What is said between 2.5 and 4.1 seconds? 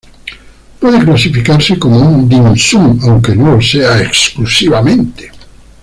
sum", aunque no lo sea